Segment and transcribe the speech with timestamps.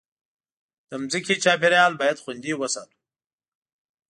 [0.89, 2.97] د مځکې چاپېریال باید خوندي وساتو.